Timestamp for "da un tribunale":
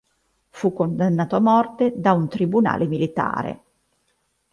1.95-2.87